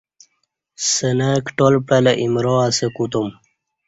سنا 0.91 1.29
کٹال 1.45 1.75
پعلہ 1.87 2.11
ایمرا 2.21 2.55
اسہ 2.67 2.87
کوتم 2.95 3.27